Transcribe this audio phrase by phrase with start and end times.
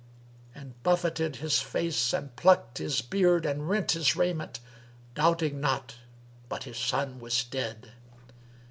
[0.55, 4.59] and buffeted his face and plucks his beard and rent his raiment,
[5.13, 5.97] doubting not
[6.49, 7.91] but his son was dead.